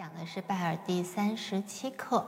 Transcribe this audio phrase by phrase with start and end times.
[0.00, 2.24] 讲的是拜耳第三十七课。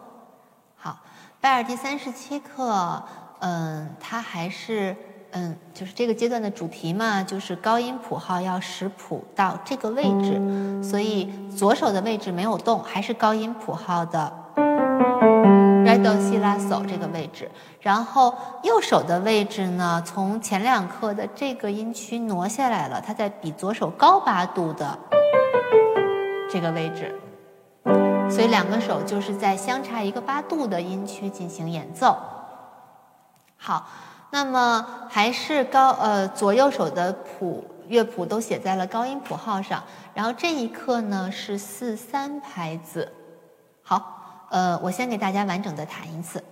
[0.76, 1.00] 好，
[1.40, 3.02] 拜耳第三十七课，
[3.40, 4.94] 嗯，它还是
[5.30, 17.50] 嗯，就是这个阶段的主题嘛，就是高音谱号要识谱到这个位置，所以左手的位置没有动，还是高音谱号的 re do si la so 这个位置。
[17.80, 18.34] 然后
[18.64, 24.98] 右手的位置呢，从前两课的这个音区挪下来了，它在比左手高八度的
[26.50, 27.18] 这个位置。
[28.32, 32.16] 所以两个手就是在相差一个八度的音区进行演奏。
[33.58, 33.86] 好，
[34.30, 39.82] 那么还是高呃左右手的谱乐谱都写在了高音谱号上。
[40.14, 43.12] 然后这一课呢是四三拍子。
[43.82, 46.42] 好，呃，我先给大家完整的弹一次。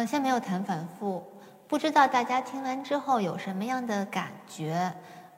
[0.00, 1.22] 呃，先没有弹反复，
[1.68, 4.90] 不知道大家听完之后有什么样的感觉？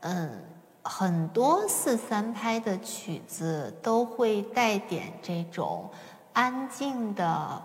[0.03, 0.41] 嗯，
[0.85, 5.91] 很多四三拍的曲子都会带点这种
[6.33, 7.61] 安静的、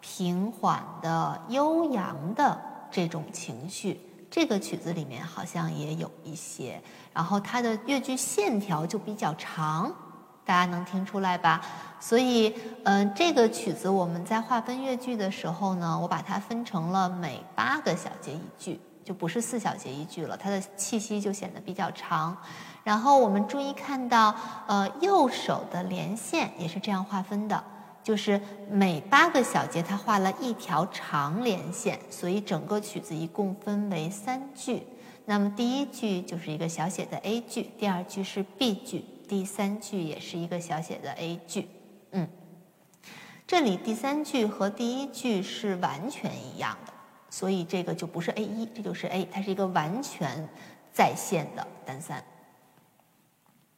[0.00, 3.98] 平缓的、悠扬的这种情绪。
[4.30, 6.78] 这个曲子里面好像也有一些，
[7.14, 9.90] 然后它的乐句线条就比较长。
[10.44, 11.60] 大家能听出来吧？
[12.00, 12.52] 所以，
[12.84, 22.36] 嗯，这个曲子我们在划分乐句的时候呢，我把它分成了每八个小节一句，就不是四小节一句了，它的气息就显得比较长。
[22.82, 24.34] 然后我们注意看到，
[24.66, 27.62] 呃，右手的连线也是这样划分的，
[28.02, 34.82] 就是每八个小节它画了一条长连线，所以整个曲子一共分为三句。
[35.26, 39.04] 那么第一句就是一个小写的 A 句，第二句是 B 句。
[39.32, 41.66] 第三句也是一个小写的 A 句，
[42.10, 42.28] 嗯，
[43.46, 46.92] 这里第三句和第一句是完全一样的，
[47.30, 50.46] 所以这个就不是 A 一，这就是 A，它是一个完全
[50.92, 52.22] 在线的单三。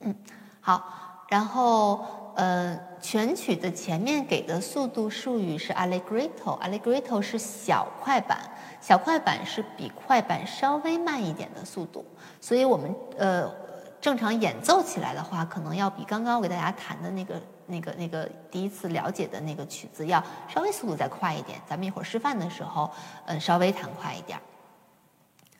[0.00, 0.12] 嗯，
[0.60, 2.04] 好，然后
[2.34, 8.40] 呃，全曲的前面给的速度术语是 allegretto，allegretto 是小快板，
[8.80, 12.04] 小快板是比快板稍微慢一点的速度，
[12.40, 13.62] 所以我们呃。
[14.04, 21.58] 正常演奏起来的话，可能要比刚刚我给大家弹的那个、那个、那个第一次了解的那个曲子要稍微速度再快一点。
[21.66, 22.90] 咱们一会儿示范的时候，
[23.24, 24.38] 嗯，稍微弹快一点。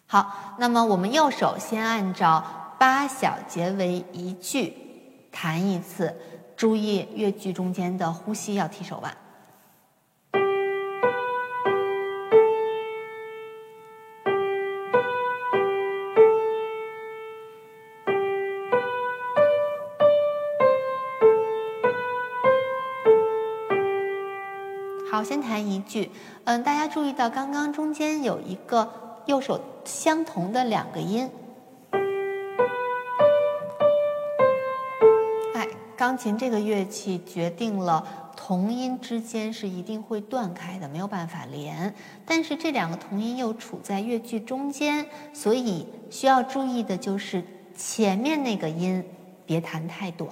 [0.06, 2.44] 好，那么我们右手先按照
[2.78, 4.76] 八小节为一句
[5.32, 6.14] 弹一次，
[6.54, 9.16] 注意乐句中间的呼吸要提手腕。
[25.24, 26.10] 先弹一句。
[26.44, 28.92] 嗯，大家注意到刚刚中间有一个
[29.26, 31.30] 右手相同的两个音。
[35.54, 41.94] 哎，钢琴这个乐器决定了同音之间是一定会断开的，没有办法连。
[42.26, 47.42] 但是这两个同音又处在乐句中间，所以需要注意的就是
[47.74, 49.02] 前面那个音
[49.46, 50.30] 别弹太短。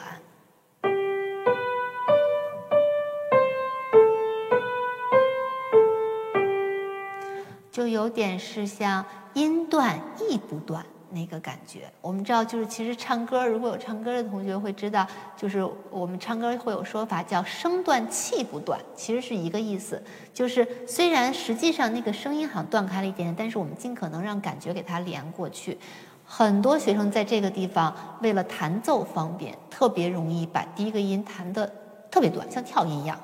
[7.72, 11.91] 就有点是像音断意不断那个感觉。
[12.03, 20.00] 我们知道，就是其实唱歌，如果有唱歌的同学会知道，就是我们唱歌会有说法叫声断气不断，其实是一个意思。
[20.35, 25.79] 就是虽然实际上那个声音好像断开了一点点，但是我们尽可能让感觉给它连过去。
[26.25, 31.70] 很多学生在这个地方为了弹奏方便，特别容易把第一个音弹得
[32.11, 33.19] 特别短，像跳音一样。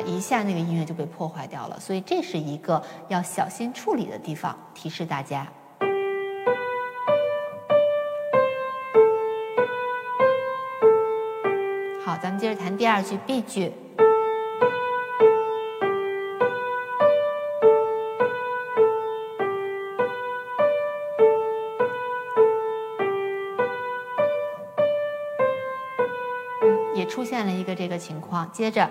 [0.00, 5.46] 一下那个音乐就被破坏掉了，所以这是一个要小心处理的地方，提示大家。
[12.04, 13.72] 好，咱们接着弹第二句 B 句。
[26.94, 28.50] 也出现了一个这个情况。
[28.50, 28.90] 接着，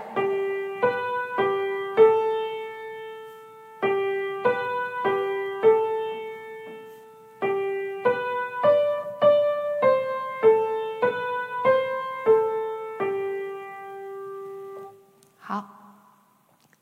[15.48, 15.64] 好，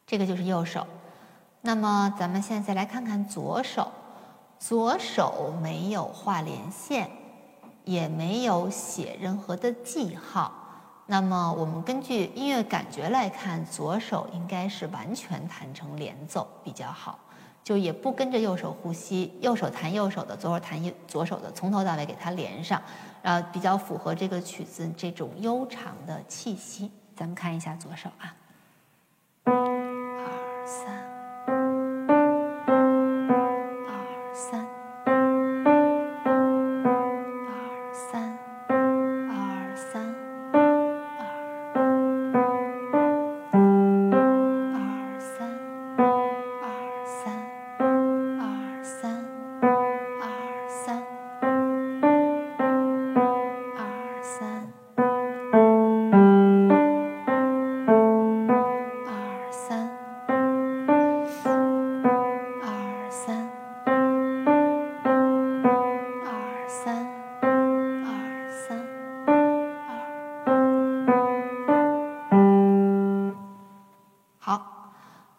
[0.08, 0.88] 这个就是右手。
[1.62, 3.92] 那么咱们现在来看看左手，
[4.58, 7.12] 左手没有画连线，
[7.84, 10.52] 也没有写任何的记号。
[11.06, 17.20] 那么我们根据音乐感觉来看，左手应该是完全弹成连奏比较好，
[17.64, 22.82] 就也不跟着右手呼吸，右手弹右手的，左手弹右左手的，从头到尾给它连上，
[23.22, 26.92] 然后比较符合这个曲子这种悠长的气息。
[27.16, 28.34] 咱们看一下左手啊。
[30.66, 30.92] 三，
[33.88, 34.65] 二三，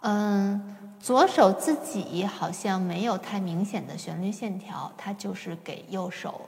[0.08, 6.42] 嗯，左手自己好像没有太明显的旋律线条，它就是给右手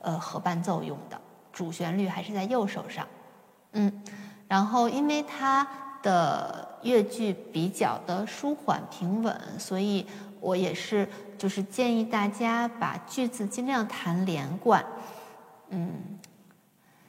[0.00, 1.20] 呃合伴奏用的，
[1.52, 3.06] 主旋律还是在右手上。
[3.72, 4.02] 嗯，
[4.48, 5.68] 然后因为它
[6.02, 10.06] 的乐句比较的舒缓平稳，所以
[10.40, 11.06] 我也是
[11.36, 14.82] 就是建议大家把句子尽量弹连贯，
[15.68, 15.92] 嗯，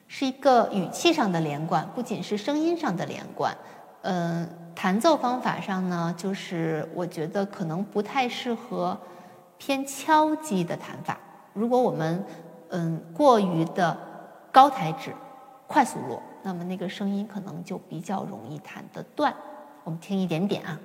[0.09, 3.55] 是一个语气上的连贯，不仅是声音上的连贯。
[4.01, 4.45] 嗯，
[4.75, 8.99] 弹奏方法上呢，就是我觉得可能不太适合
[9.57, 11.17] 偏敲击的弹法。
[11.53, 12.23] 如果我们
[12.69, 13.97] 嗯过于的
[14.51, 15.13] 高抬指、
[15.67, 19.33] 快速落，那么那个声音可能就比较容易弹得断。
[19.83, 20.79] 我们听一点点啊。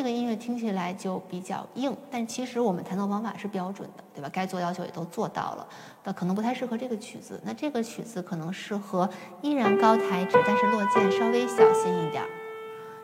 [0.00, 4.30] 这个音乐听起来就比较硬，但其实我们弹奏方法是标准的，对吧？
[4.32, 5.66] 该做要求也都做到了，
[6.04, 7.38] 那可能不太适合这个曲子。
[7.44, 9.06] 那这个曲子可能适合
[9.42, 12.24] 依然高抬指，但是落键稍微小心一点，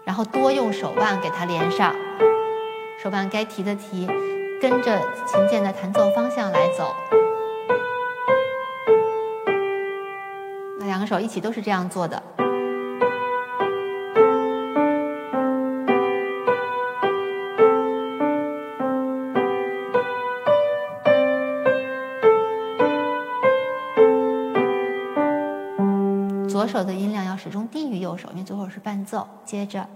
[0.06, 1.94] 然后多用手腕给它连上，
[2.98, 4.06] 手腕该提的提，
[4.58, 6.96] 跟着琴键的弹奏方向来走。
[10.78, 12.22] 那两个手一起都是这样做的。
[26.56, 29.28] 左手的音量要始终低于右手，因为左手是伴奏。
[29.44, 29.86] 接着，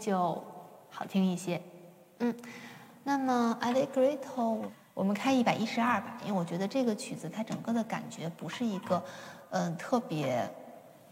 [0.00, 0.42] 就
[0.88, 1.60] 好听一些。
[2.18, 2.34] 嗯，
[3.04, 4.62] 那么 Allegretto
[4.94, 9.02] 我们开一百一十二吧，因为我觉得这个曲子它整个的感觉不是一个
[9.50, 10.50] 嗯特别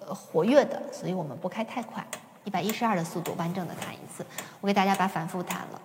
[0.00, 2.04] 呃活跃的，所以我们不开太快，
[2.44, 4.24] 一百一十二的速度完整的弹一次。
[4.60, 5.80] 我给大家把反复弹了。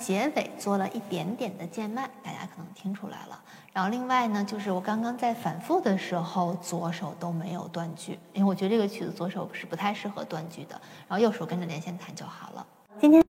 [0.00, 3.38] 结尾做了一点点的渐慢，大家可能听出来了。
[3.72, 10.80] 然后另外呢，就是我刚刚在反复的时候，左手都没有断句，因为我觉得这个曲子左手是不太适合断句的。
[11.06, 12.66] 然后右手跟着连线弹就好了。
[12.98, 13.18] 今天。